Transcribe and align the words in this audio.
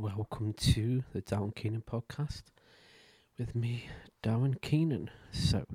welcome 0.00 0.52
to 0.52 1.02
the 1.12 1.20
Darren 1.20 1.52
Keenan 1.52 1.82
podcast 1.82 2.42
with 3.36 3.56
me, 3.56 3.88
Darren 4.22 4.60
Keenan. 4.62 5.10
So, 5.32 5.66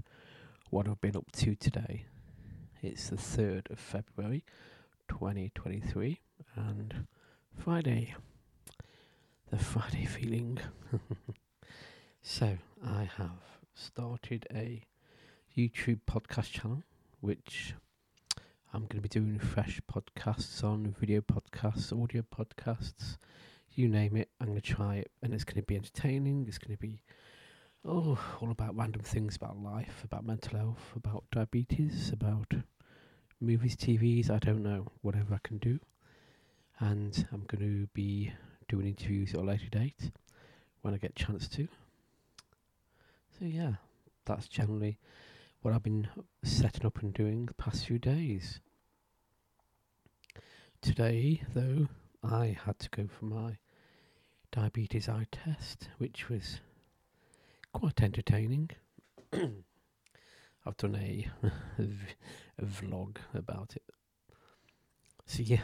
what 0.69 0.88
I've 0.88 1.01
been 1.01 1.17
up 1.17 1.29
to 1.33 1.55
today, 1.55 2.05
it's 2.81 3.09
the 3.09 3.17
3rd 3.17 3.70
of 3.70 3.79
February 3.79 4.46
2023 5.09 6.21
and 6.55 7.05
Friday. 7.54 8.15
The 9.51 9.58
Friday 9.58 10.05
feeling. 10.05 10.58
so, 12.21 12.60
I 12.81 13.10
have 13.17 13.60
started 13.76 14.47
a 14.55 14.85
YouTube 15.58 15.99
podcast 16.09 16.52
channel 16.52 16.84
which 17.20 17.73
I'm 18.73 18.84
going 18.84 19.02
to 19.02 19.02
be 19.02 19.09
doing 19.09 19.38
fresh 19.38 19.81
podcasts 19.91 20.63
on, 20.63 20.95
video 20.98 21.20
podcasts, 21.20 21.91
audio 21.91 22.21
podcasts 22.21 23.17
you 23.77 23.88
name 23.88 24.16
it, 24.16 24.30
I'm 24.40 24.48
going 24.48 24.59
to 24.59 24.73
try 24.73 24.95
it, 24.95 25.12
and 25.21 25.34
it's 25.34 25.44
going 25.44 25.62
to 25.62 25.63
be 25.63 25.76
entertaining. 25.76 26.45
It's 26.48 26.58
going 26.58 26.76
to 26.76 26.82
be 26.82 27.02
oh, 27.86 28.18
all 28.41 28.52
about 28.52 28.76
random 28.76 29.02
things 29.02 29.36
about 29.36 29.58
life, 29.58 30.04
about 30.04 30.26
mental 30.26 30.58
health, 30.58 30.94
about 30.96 31.23
diabetes, 31.32 32.12
about 32.12 32.54
movies, 33.40 33.76
TVs. 33.76 34.30
I 34.30 34.40
don't 34.40 34.63
know, 34.63 34.88
whatever 35.02 35.34
I 35.34 35.40
can 35.44 35.58
do. 35.58 35.80
And 36.80 37.27
I'm 37.32 37.46
going 37.48 37.62
to 37.62 37.88
be 37.94 38.34
doing 38.68 38.88
interviews 38.88 39.34
at 39.34 39.41
a 39.41 39.44
later 39.44 39.70
date 39.70 40.12
when 40.82 40.94
I 40.94 40.98
get 40.98 41.12
a 41.12 41.24
chance 41.24 41.48
to. 41.49 41.68
So 43.40 43.46
yeah, 43.46 43.74
that's 44.26 44.48
generally 44.48 44.98
what 45.62 45.74
I've 45.74 45.84
been 45.84 46.08
setting 46.44 46.85
up 46.85 47.02
and 47.02 47.13
doing 47.13 47.46
the 47.46 47.54
past 47.54 47.85
few 47.85 47.99
days. 47.99 48.60
Today, 50.82 51.41
though, 51.54 51.88
I 52.24 52.58
had 52.66 52.80
to 52.80 52.90
go 52.90 53.08
for 53.08 53.26
my 53.26 53.58
diabetes 54.53 55.09
eye 55.09 55.25
test, 55.31 55.89
which 55.98 56.30
was 56.30 56.59
quite 57.73 58.04
entertaining. 58.04 58.70
I've 59.34 60.77
done 60.77 60.95
a, 61.79 62.63
vlog 62.63 63.18
about 63.34 63.76
it. 63.76 63.84
So 65.25 65.41
yeah, 65.41 65.63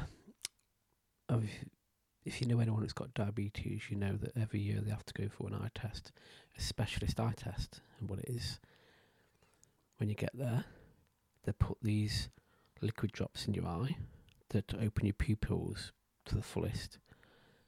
if 2.25 2.41
you 2.41 2.47
know 2.47 2.59
anyone 2.59 2.81
who's 2.81 2.91
got 2.91 3.13
diabetes, 3.13 3.83
you 3.91 3.95
know 3.95 4.17
that 4.17 4.35
every 4.35 4.59
year 4.59 4.81
they 4.81 4.89
have 4.89 5.05
to 5.05 5.13
go 5.13 5.29
for 5.29 5.47
an 5.47 5.53
eye 5.53 5.69
test, 5.75 6.11
a 6.57 6.61
specialist 6.61 7.19
eye 7.19 7.35
test. 7.37 7.81
And 7.99 8.09
what 8.09 8.19
it 8.19 8.29
is, 8.29 8.59
when 9.97 10.09
you 10.09 10.15
get 10.15 10.31
there, 10.33 10.65
they 11.43 11.51
put 11.51 11.77
these 11.83 12.29
liquid 12.81 13.11
drops 13.11 13.45
in 13.45 13.53
your 13.53 13.67
eye 13.67 13.97
that 14.49 14.73
open 14.81 15.05
your 15.05 15.13
pupils 15.13 15.91
to 16.25 16.33
the 16.33 16.41
fullest. 16.41 16.97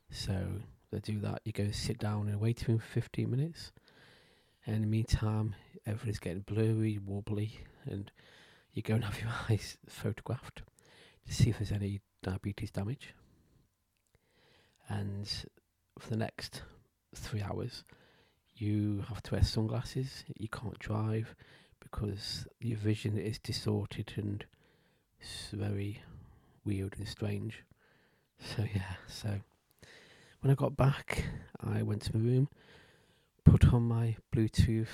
So 0.10 0.62
they 0.92 1.00
do 1.00 1.20
that, 1.20 1.42
you 1.44 1.52
go 1.52 1.72
sit 1.72 1.98
down 1.98 2.28
and 2.28 2.40
wait 2.40 2.60
for 2.60 2.78
15 2.78 3.30
minutes. 3.30 3.72
And 4.66 4.76
in 4.76 4.82
the 4.82 4.88
meantime, 4.88 5.56
everything's 5.86 6.20
getting 6.20 6.42
blurry, 6.42 7.00
wobbly, 7.04 7.62
and 7.86 8.12
you 8.74 8.82
go 8.82 8.96
and 8.96 9.04
have 9.04 9.20
your 9.20 9.32
eyes 9.50 9.78
photographed 9.88 10.62
to 11.28 11.34
see 11.34 11.50
if 11.50 11.58
there's 11.58 11.72
any 11.72 12.02
diabetes 12.22 12.72
damage. 12.72 13.14
And 14.90 15.28
for 16.00 16.10
the 16.10 16.18
next 16.18 16.62
three 17.16 17.42
hours, 17.42 17.84
you 18.56 19.04
have 19.08 19.24
to 19.24 19.34
wear 19.34 19.44
sunglasses. 19.44 20.24
You 20.38 20.50
can't 20.50 20.78
drive 20.80 21.36
because 21.80 22.48
your 22.60 22.78
vision 22.78 23.18
is 23.18 23.40
distorted 23.40 24.14
and 24.18 24.46
it's 25.20 25.50
very 25.52 26.02
weird 26.66 26.96
and 26.98 27.08
strange. 27.08 27.64
So 28.40 28.66
yeah, 28.74 28.96
so 29.08 29.40
when 30.42 30.52
I 30.52 30.56
got 30.56 30.76
back, 30.76 31.26
I 31.60 31.84
went 31.84 32.02
to 32.04 32.18
my 32.18 32.24
room, 32.24 32.50
put 33.46 33.72
on 33.72 33.84
my 33.84 34.18
Bluetooth 34.36 34.88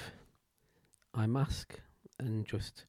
eye 1.14 1.26
mask, 1.26 1.80
and 2.20 2.46
just 2.46 2.84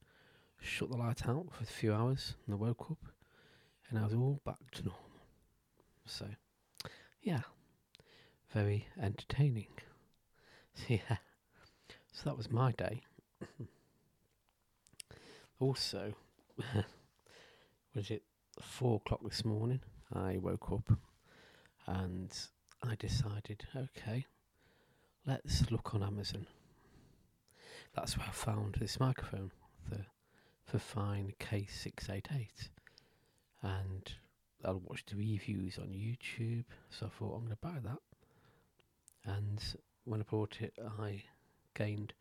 shut 0.61 0.91
the 0.91 0.97
light 0.97 1.29
out 1.29 1.47
for 1.53 1.63
a 1.63 1.67
few 1.67 1.95
hours. 1.95 2.35
And 2.45 2.55
I 2.55 2.59
woke 2.59 2.91
up, 2.91 2.99
and 3.89 3.99
I 3.99 4.03
was 4.05 4.13
all 4.13 4.41
back 4.45 4.73
to 4.73 4.83
normal. 4.83 5.01
So, 6.05 6.27
yeah, 7.23 7.43
very 8.53 8.89
entertaining. 9.01 9.69
yeah, 10.89 11.19
so 12.13 12.25
that 12.25 12.37
was 12.37 12.51
my 12.51 12.73
day. 12.73 13.03
also, 15.61 16.13
was 17.95 18.11
it 18.11 18.25
four 18.61 18.97
o'clock 18.97 19.21
this 19.23 19.45
morning? 19.45 19.81
I 20.13 20.39
woke 20.39 20.73
up 20.73 20.99
and 21.89 22.31
I 22.83 22.95
decided, 22.97 23.65
okay, 23.75 24.27
let's 25.27 25.71
look 25.71 25.95
on 25.95 26.03
Amazon. 26.03 26.47
That's 27.95 28.17
where 28.17 28.27
I 28.29 28.33
found 28.33 28.77
this 28.79 29.01
microphone, 29.01 29.51
the 29.91 30.05
Fifine 30.71 31.33
K688, 31.41 32.69
and 33.63 34.13
I 34.63 34.73
watched 34.73 35.11
the 35.11 35.17
reviews 35.17 35.79
on 35.79 35.87
YouTube, 35.87 36.65
so 36.91 37.07
I 37.07 37.09
thought 37.09 37.35
I'm 37.37 37.47
going 37.47 37.51
to 37.51 37.57
buy 37.57 37.79
that. 37.83 38.01
And 39.25 39.63
when 40.05 40.21
I 40.21 40.25
bought 40.25 40.59
it, 40.61 40.75
I 41.01 41.23
gained 41.75 42.13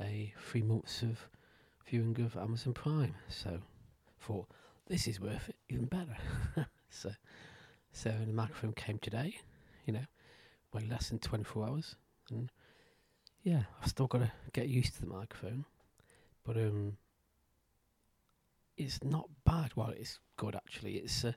a 0.00 0.32
three 0.48 0.62
months 0.62 1.02
of 1.02 1.28
viewing 1.88 2.20
of 2.20 2.36
Amazon 2.36 2.72
Prime, 2.72 3.14
so 3.28 3.58
thought 4.20 4.46
this 4.86 5.08
is 5.08 5.20
worth 5.20 5.48
it 5.48 5.56
even 5.68 5.86
better. 5.86 6.16
so 6.90 7.10
so 7.92 8.10
the 8.10 8.32
microphone 8.32 8.72
came 8.72 8.98
today, 8.98 9.36
you 9.86 9.92
know, 9.92 10.06
way 10.72 10.86
less 10.88 11.08
than 11.10 11.18
24 11.18 11.68
hours. 11.68 11.96
And 12.30 12.50
yeah, 13.42 13.62
I've 13.82 13.88
still 13.88 14.06
got 14.06 14.18
to 14.18 14.32
get 14.52 14.68
used 14.68 14.94
to 14.94 15.00
the 15.02 15.06
microphone. 15.06 15.66
But 16.44 16.56
um, 16.56 16.96
it's 18.76 19.02
not 19.04 19.28
bad. 19.44 19.72
Well, 19.76 19.90
it's 19.96 20.18
good 20.36 20.56
actually. 20.56 20.94
It's 20.94 21.22
a, 21.24 21.36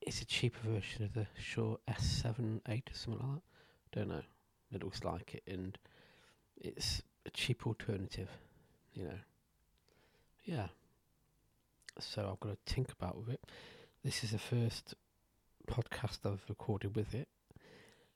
it's 0.00 0.20
a 0.20 0.26
cheaper 0.26 0.68
version 0.68 1.04
of 1.04 1.14
the 1.14 1.26
Shure 1.38 1.78
SM7B 1.88 2.90
or 2.90 2.94
something 2.94 3.26
like 3.26 3.40
that. 3.40 3.98
Don't 3.98 4.08
know. 4.08 4.22
It 4.72 4.84
looks 4.84 5.02
like 5.02 5.34
it. 5.34 5.42
And 5.50 5.78
it's 6.56 7.02
a 7.26 7.30
cheap 7.30 7.66
alternative, 7.66 8.28
you 8.92 9.04
know. 9.04 9.18
Yeah. 10.44 10.66
So 11.98 12.28
I've 12.30 12.40
got 12.40 12.50
to 12.66 12.72
think 12.74 12.90
about 12.92 13.16
with 13.16 13.30
it. 13.30 13.40
This 14.04 14.24
is 14.24 14.32
the 14.32 14.38
first 14.38 14.94
podcast 15.66 16.18
I've 16.24 16.44
recorded 16.48 16.94
with 16.96 17.14
it. 17.14 17.28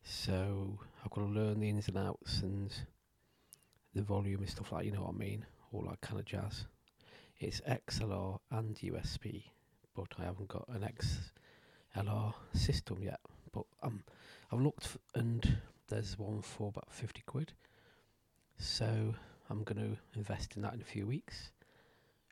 So 0.02 0.78
I've 1.04 1.10
got 1.10 1.22
to 1.22 1.26
learn 1.26 1.60
the 1.60 1.68
ins 1.68 1.88
and 1.88 1.98
outs 1.98 2.40
and 2.42 2.72
the 3.94 4.02
volume 4.02 4.40
and 4.40 4.48
stuff 4.48 4.72
like 4.72 4.84
you 4.84 4.92
know 4.92 5.02
what 5.02 5.14
I 5.14 5.18
mean, 5.18 5.46
all 5.72 5.82
that 5.82 6.00
kind 6.00 6.18
of 6.18 6.26
jazz. 6.26 6.66
It's 7.38 7.60
XLR 7.62 8.38
and 8.50 8.76
USB, 8.76 9.44
but 9.94 10.08
I 10.18 10.24
haven't 10.24 10.48
got 10.48 10.68
an 10.68 10.88
XLR 11.94 12.34
system 12.52 13.02
yet. 13.02 13.20
But 13.52 13.64
um, 13.82 14.02
I've 14.52 14.60
looked 14.60 14.84
f- 14.84 14.98
and 15.14 15.58
there's 15.88 16.18
one 16.18 16.42
for 16.42 16.68
about 16.68 16.92
fifty 16.92 17.22
quid. 17.26 17.52
So 18.58 19.14
I'm 19.48 19.62
going 19.64 19.78
to 19.92 19.96
invest 20.16 20.56
in 20.56 20.62
that 20.62 20.74
in 20.74 20.80
a 20.80 20.84
few 20.84 21.06
weeks, 21.06 21.50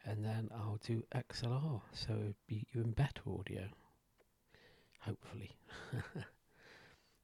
and 0.04 0.25
then 0.25 0.50
I'll 0.54 0.81
do 0.84 1.04
XLR, 1.15 1.81
so 1.93 2.12
it'd 2.12 2.34
be 2.47 2.66
even 2.75 2.91
better 2.93 3.22
audio 3.27 3.69
hopefully. 5.06 5.56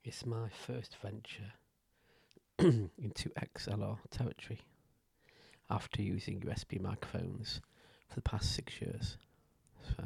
it's 0.04 0.24
my 0.24 0.48
first 0.66 0.96
venture 1.02 1.52
into 2.58 3.28
XLR 3.30 3.98
territory 4.10 4.60
after 5.68 6.02
using 6.02 6.40
USB 6.40 6.80
microphones 6.80 7.60
for 8.08 8.14
the 8.14 8.22
past 8.22 8.54
six 8.54 8.80
years. 8.80 9.16
So, 9.96 10.04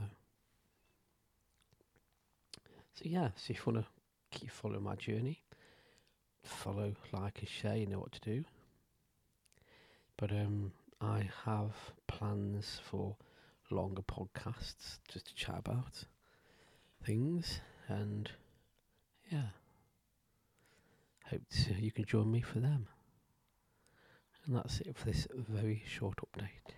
so 2.94 3.02
yeah, 3.02 3.28
so 3.36 3.50
if 3.50 3.58
you 3.58 3.72
want 3.72 3.84
to 3.84 4.38
keep 4.38 4.50
following 4.50 4.82
my 4.84 4.94
journey, 4.94 5.42
follow, 6.42 6.94
like, 7.12 7.40
and 7.40 7.48
share, 7.48 7.76
you 7.76 7.86
know 7.86 7.98
what 7.98 8.12
to 8.12 8.20
do. 8.20 8.44
But 10.16 10.30
um, 10.30 10.72
I 11.00 11.28
have 11.44 11.74
plans 12.06 12.80
for 12.88 13.16
longer 13.70 14.02
podcasts 14.02 14.98
just 15.08 15.26
to 15.26 15.34
chat 15.34 15.56
about 15.58 16.04
things, 17.06 17.60
and 17.88 18.30
yeah, 19.30 19.50
hope 21.30 21.42
you 21.78 21.92
can 21.92 22.04
join 22.04 22.30
me 22.30 22.40
for 22.40 22.58
them. 22.58 22.88
And 24.44 24.56
that's 24.56 24.80
it 24.80 24.96
for 24.96 25.06
this 25.06 25.26
very 25.32 25.82
short 25.86 26.18
update. 26.18 26.74